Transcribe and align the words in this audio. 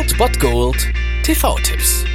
Old 0.00 0.16
Bot 0.16 0.40
Gold 0.40 0.88
TV-Tipps. 1.24 2.06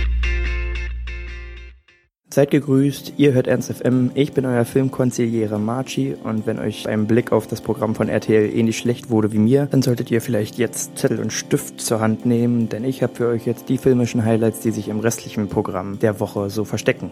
Seid 2.33 2.49
gegrüßt, 2.49 3.13
ihr 3.17 3.33
hört 3.33 3.45
Ernst 3.45 3.71
FM, 3.71 4.09
ich 4.15 4.33
bin 4.33 4.47
euer 4.47 4.65
Filmkonziliere 4.65 5.59
Marchi 5.59 6.15
und 6.23 6.47
wenn 6.47 6.57
euch 6.57 6.86
beim 6.86 7.05
Blick 7.05 7.32
auf 7.32 7.45
das 7.45 7.61
Programm 7.61 7.93
von 7.93 8.09
RTL 8.09 8.50
ähnlich 8.57 8.79
schlecht 8.79 9.11
wurde 9.11 9.32
wie 9.33 9.37
mir, 9.37 9.68
dann 9.68 9.83
solltet 9.83 10.09
ihr 10.09 10.19
vielleicht 10.19 10.57
jetzt 10.57 10.97
Zettel 10.97 11.19
und 11.19 11.32
Stift 11.32 11.79
zur 11.79 12.00
Hand 12.00 12.25
nehmen, 12.25 12.69
denn 12.69 12.83
ich 12.83 13.04
habe 13.04 13.13
für 13.13 13.27
euch 13.27 13.45
jetzt 13.45 13.69
die 13.69 13.77
filmischen 13.77 14.25
Highlights, 14.25 14.61
die 14.61 14.71
sich 14.71 14.88
im 14.88 14.99
restlichen 14.99 15.47
Programm 15.47 15.99
der 15.99 16.20
Woche 16.20 16.49
so 16.49 16.65
verstecken. 16.65 17.11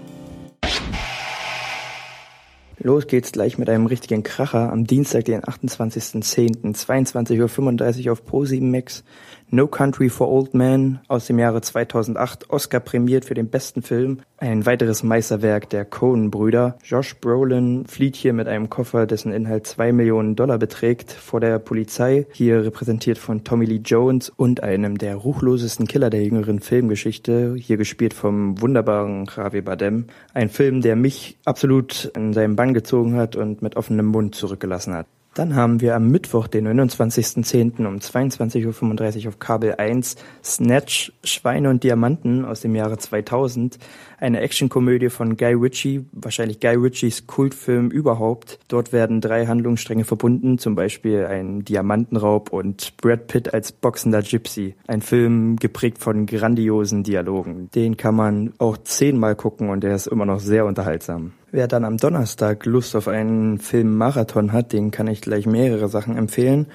Los 2.86 3.08
geht's 3.08 3.32
gleich 3.32 3.58
mit 3.58 3.70
einem 3.70 3.86
richtigen 3.86 4.24
Kracher 4.24 4.70
am 4.70 4.86
Dienstag, 4.86 5.24
den 5.24 5.40
28.10., 5.40 6.76
22.35 6.76 8.08
Uhr 8.08 8.12
auf 8.12 8.24
Pro7 8.24 8.62
Max. 8.62 9.06
No 9.54 9.68
Country 9.68 10.10
for 10.10 10.30
Old 10.30 10.56
Men 10.56 11.00
aus 11.08 11.28
dem 11.28 11.38
Jahre 11.38 11.62
2008, 11.62 12.50
Oscar 12.50 12.80
prämiert 12.80 13.26
für 13.26 13.36
den 13.36 13.50
besten 13.50 13.84
Film. 13.84 14.22
Ein 14.38 14.66
weiteres 14.66 15.04
Meisterwerk 15.04 15.70
der 15.70 15.86
Coen-Brüder. 15.86 16.80
Josh 16.84 17.16
Brolin 17.22 17.86
flieht 17.86 18.16
hier 18.16 18.34
mit 18.34 18.48
einem 18.48 18.72
Koffer, 18.72 19.06
dessen 19.06 19.32
Inhalt 19.32 19.68
zwei 19.68 19.92
Millionen 19.92 20.36
Dollar 20.36 20.58
beträgt, 20.58 21.12
vor 21.12 21.40
der 21.40 21.60
Polizei. 21.60 22.26
Hier 22.32 22.66
repräsentiert 22.66 23.20
von 23.20 23.44
Tommy 23.44 23.66
Lee 23.66 23.82
Jones 23.86 24.30
und 24.36 24.64
einem 24.64 24.98
der 24.98 25.18
ruchlosesten 25.18 25.88
Killer 25.88 26.10
der 26.10 26.24
jüngeren 26.24 26.60
Filmgeschichte. 26.60 27.56
Hier 27.56 27.78
gespielt 27.78 28.16
vom 28.16 28.60
wunderbaren 28.60 29.30
Javier 29.34 29.64
Bardem. 29.64 30.08
Ein 30.34 30.50
Film, 30.50 30.82
der 30.82 30.96
mich 30.96 31.38
absolut 31.46 32.12
in 32.16 32.34
seinem 32.34 32.56
Bann 32.56 32.73
gezogen 32.74 33.16
hat 33.16 33.36
und 33.36 33.62
mit 33.62 33.76
offenem 33.76 34.08
Mund 34.08 34.36
zurückgelassen 34.36 34.94
hat. 34.94 35.08
Dann 35.34 35.56
haben 35.56 35.82
wir 35.82 35.96
am 35.96 36.10
Mittwoch, 36.10 36.48
den 36.48 36.68
29.10. 36.68 37.88
um 37.88 37.98
22.35 37.98 39.24
Uhr 39.24 39.30
auf 39.30 39.40
Kabel 39.40 39.74
1 39.76 40.16
Snatch, 40.44 41.12
Schweine 41.24 41.72
und 41.72 41.84
Diamanten 41.84 42.46
aus 42.46 42.62
dem 42.62 42.76
Jahre 42.76 43.00
2000. 43.00 43.80
Eine 44.20 44.42
Actionkomödie 44.42 45.10
von 45.10 45.36
Guy 45.36 45.54
Ritchie, 45.54 46.06
wahrscheinlich 46.12 46.60
Guy 46.60 46.76
Ritchies 46.76 47.26
Kultfilm 47.26 47.90
überhaupt. 47.90 48.60
Dort 48.68 48.94
werden 48.94 49.22
drei 49.22 49.48
Handlungsstränge 49.48 50.06
verbunden, 50.06 50.60
zum 50.60 50.76
Beispiel 50.76 51.26
ein 51.26 51.66
Diamantenraub 51.66 52.54
und 52.54 52.96
Brad 52.98 53.26
Pitt 53.26 53.56
als 53.56 53.72
boxender 53.72 54.22
Gypsy. 54.22 54.76
Ein 54.86 55.02
Film 55.02 55.56
geprägt 55.56 55.98
von 55.98 56.28
grandiosen 56.28 57.02
Dialogen. 57.02 57.72
Den 57.74 57.98
kann 57.98 58.16
man 58.16 58.54
auch 58.60 58.78
zehnmal 58.78 59.36
gucken 59.36 59.70
und 59.70 59.84
der 59.84 59.96
ist 59.96 60.06
immer 60.06 60.28
noch 60.28 60.40
sehr 60.40 60.66
unterhaltsam. 60.68 61.32
Wer 61.56 61.68
dann 61.68 61.86
am 61.86 61.98
Donnerstag 61.98 62.66
Lust 62.66 62.96
auf 62.96 63.08
einen 63.08 63.60
Filmmarathon 63.60 64.54
hat, 64.54 64.74
den 64.74 64.90
kann 64.90 65.06
ich 65.06 65.22
gleich 65.22 65.46
mehrere 65.46 65.88
Sachen 65.88 66.18
empfehlen. 66.18 66.66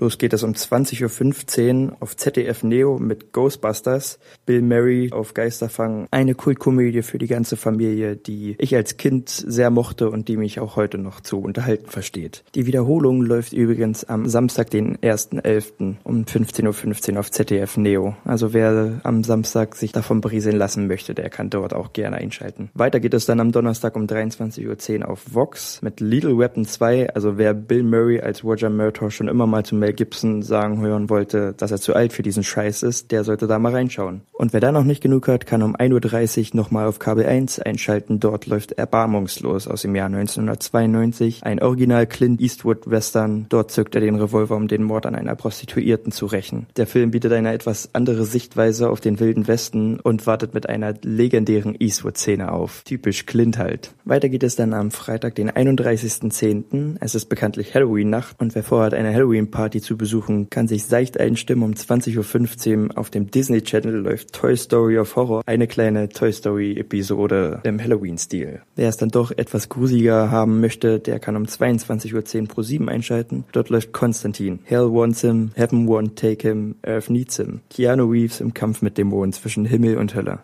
Los 0.00 0.18
geht 0.18 0.32
es 0.32 0.44
um 0.44 0.52
20.15 0.52 1.88
Uhr 1.88 1.96
auf 1.98 2.16
ZDF 2.16 2.62
Neo 2.62 2.98
mit 2.98 3.32
Ghostbusters, 3.32 4.20
Bill 4.46 4.62
Murray 4.62 5.10
auf 5.10 5.34
Geisterfang. 5.34 6.06
Eine 6.12 6.36
Kultkomödie 6.36 7.02
für 7.02 7.18
die 7.18 7.26
ganze 7.26 7.56
Familie, 7.56 8.14
die 8.14 8.54
ich 8.58 8.76
als 8.76 8.96
Kind 8.96 9.28
sehr 9.28 9.70
mochte 9.70 10.08
und 10.08 10.28
die 10.28 10.36
mich 10.36 10.60
auch 10.60 10.76
heute 10.76 10.98
noch 10.98 11.20
zu 11.20 11.40
unterhalten 11.40 11.88
versteht. 11.88 12.44
Die 12.54 12.66
Wiederholung 12.66 13.22
läuft 13.22 13.52
übrigens 13.52 14.04
am 14.04 14.28
Samstag, 14.28 14.70
den 14.70 14.98
1.11. 14.98 15.96
um 16.04 16.22
15.15 16.24 17.12
Uhr 17.14 17.18
auf 17.18 17.32
ZDF 17.32 17.76
Neo. 17.76 18.14
Also 18.24 18.52
wer 18.52 19.00
am 19.02 19.24
Samstag 19.24 19.74
sich 19.74 19.90
davon 19.90 20.20
berieseln 20.20 20.56
lassen 20.56 20.86
möchte, 20.86 21.12
der 21.12 21.28
kann 21.28 21.50
dort 21.50 21.74
auch 21.74 21.92
gerne 21.92 22.18
einschalten. 22.18 22.70
Weiter 22.74 23.00
geht 23.00 23.14
es 23.14 23.26
dann 23.26 23.40
am 23.40 23.50
Donnerstag 23.50 23.96
um 23.96 24.04
23.10 24.06 25.00
Uhr 25.00 25.08
auf 25.08 25.34
Vox 25.34 25.82
mit 25.82 25.98
Little 25.98 26.38
Weapon 26.38 26.64
2. 26.64 27.14
Also 27.14 27.36
wer 27.36 27.52
Bill 27.52 27.82
Murray 27.82 28.20
als 28.20 28.44
Roger 28.44 28.70
Murtaugh 28.70 29.10
schon 29.10 29.26
immer 29.26 29.48
mal 29.48 29.64
zum 29.64 29.87
Mel 29.88 29.94
Gibson 29.94 30.42
sagen 30.42 30.80
hören 30.80 31.08
wollte, 31.08 31.54
dass 31.56 31.70
er 31.70 31.78
zu 31.78 31.94
alt 31.94 32.12
für 32.12 32.22
diesen 32.22 32.44
Scheiß 32.44 32.82
ist, 32.82 33.10
der 33.10 33.24
sollte 33.24 33.46
da 33.46 33.58
mal 33.58 33.72
reinschauen. 33.72 34.20
Und 34.32 34.52
wer 34.52 34.60
da 34.60 34.70
noch 34.70 34.84
nicht 34.84 35.02
genug 35.02 35.28
hat, 35.28 35.46
kann 35.46 35.62
um 35.62 35.74
1.30 35.74 36.50
Uhr 36.50 36.56
nochmal 36.56 36.86
auf 36.86 36.98
Kabel 36.98 37.24
1 37.24 37.60
einschalten. 37.60 38.20
Dort 38.20 38.46
läuft 38.46 38.72
Erbarmungslos 38.72 39.66
aus 39.66 39.82
dem 39.82 39.96
Jahr 39.96 40.06
1992. 40.06 41.42
Ein 41.44 41.62
Original 41.62 42.06
Clint 42.06 42.40
Eastwood 42.40 42.90
Western. 42.90 43.46
Dort 43.48 43.70
zückt 43.70 43.94
er 43.94 44.02
den 44.02 44.16
Revolver, 44.16 44.56
um 44.56 44.68
den 44.68 44.82
Mord 44.82 45.06
an 45.06 45.14
einer 45.14 45.34
Prostituierten 45.34 46.12
zu 46.12 46.26
rächen. 46.26 46.66
Der 46.76 46.86
Film 46.86 47.10
bietet 47.10 47.32
eine 47.32 47.52
etwas 47.52 47.94
andere 47.94 48.26
Sichtweise 48.26 48.90
auf 48.90 49.00
den 49.00 49.20
wilden 49.20 49.48
Westen 49.48 50.00
und 50.00 50.26
wartet 50.26 50.52
mit 50.52 50.68
einer 50.68 50.94
legendären 51.02 51.74
Eastwood-Szene 51.78 52.52
auf. 52.52 52.82
Typisch 52.84 53.24
Clint 53.24 53.56
halt. 53.56 53.92
Weiter 54.04 54.28
geht 54.28 54.42
es 54.42 54.54
dann 54.54 54.74
am 54.74 54.90
Freitag, 54.90 55.34
den 55.36 55.50
31.10. 55.50 56.96
Es 57.00 57.14
ist 57.14 57.26
bekanntlich 57.26 57.74
Halloween-Nacht 57.74 58.36
und 58.38 58.54
wer 58.54 58.62
vorhat, 58.62 58.92
eine 58.92 59.14
Halloween-Party 59.14 59.77
zu 59.80 59.96
besuchen, 59.96 60.48
kann 60.50 60.68
sich 60.68 60.84
seicht 60.84 61.18
einstimmen. 61.18 61.64
Um 61.64 61.72
20.15 61.72 62.88
Uhr 62.88 62.98
auf 62.98 63.10
dem 63.10 63.30
Disney 63.30 63.62
Channel 63.62 63.94
läuft 63.94 64.32
Toy 64.32 64.56
Story 64.56 64.98
of 64.98 65.16
Horror, 65.16 65.42
eine 65.46 65.66
kleine 65.66 66.08
Toy 66.08 66.32
Story 66.32 66.78
Episode 66.78 67.60
im 67.64 67.80
Halloween-Stil. 67.80 68.62
Wer 68.76 68.88
es 68.88 68.96
dann 68.96 69.10
doch 69.10 69.30
etwas 69.30 69.68
gruseliger 69.68 70.30
haben 70.30 70.60
möchte, 70.60 70.98
der 71.00 71.18
kann 71.18 71.36
um 71.36 71.44
22.10 71.44 72.42
Uhr 72.42 72.48
pro 72.48 72.62
7 72.62 72.88
einschalten. 72.88 73.44
Dort 73.52 73.68
läuft 73.68 73.92
Konstantin. 73.92 74.60
Hell 74.64 74.92
wants 74.92 75.20
him, 75.20 75.50
Heaven 75.54 75.86
won't 75.86 76.14
take 76.14 76.46
him, 76.46 76.76
Earth 76.86 77.10
needs 77.10 77.36
him. 77.36 77.60
Keanu 77.70 78.04
Reeves 78.10 78.40
im 78.40 78.54
Kampf 78.54 78.82
mit 78.82 78.98
Dämonen 78.98 79.32
zwischen 79.32 79.64
Himmel 79.64 79.98
und 79.98 80.14
Hölle. 80.14 80.40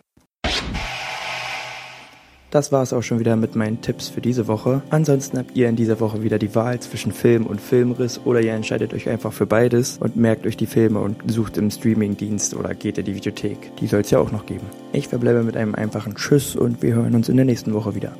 Das 2.55 2.71
war 2.71 2.81
es 2.83 2.93
auch 2.93 3.03
schon 3.03 3.19
wieder 3.19 3.35
mit 3.35 3.57
meinen 3.57 3.81
Tipps 3.81 4.07
für 4.07 4.21
diese 4.21 4.47
Woche. 4.47 4.81
Ansonsten 4.89 5.37
habt 5.37 5.57
ihr 5.57 5.67
in 5.67 5.75
dieser 5.75 5.99
Woche 5.99 6.23
wieder 6.23 6.39
die 6.39 6.55
Wahl 6.55 6.79
zwischen 6.79 7.11
Film 7.11 7.47
und 7.47 7.59
Filmriss 7.59 8.21
oder 8.23 8.39
ihr 8.39 8.53
entscheidet 8.53 8.93
euch 8.93 9.09
einfach 9.09 9.33
für 9.33 9.45
beides 9.45 9.97
und 9.97 10.15
merkt 10.15 10.47
euch 10.47 10.55
die 10.55 10.65
Filme 10.65 11.01
und 11.01 11.17
sucht 11.29 11.57
im 11.57 11.69
Streamingdienst 11.69 12.55
oder 12.55 12.73
geht 12.73 12.97
in 12.97 13.03
die 13.03 13.15
Videothek. 13.15 13.75
Die 13.81 13.87
soll 13.87 13.99
es 13.99 14.11
ja 14.11 14.19
auch 14.19 14.31
noch 14.31 14.45
geben. 14.45 14.67
Ich 14.93 15.09
verbleibe 15.09 15.43
mit 15.43 15.57
einem 15.57 15.75
einfachen 15.75 16.15
Tschüss 16.15 16.55
und 16.55 16.81
wir 16.81 16.95
hören 16.95 17.13
uns 17.13 17.27
in 17.27 17.35
der 17.35 17.45
nächsten 17.45 17.73
Woche 17.73 17.93
wieder. 17.93 18.15